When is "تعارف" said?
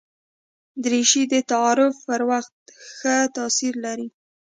1.51-1.95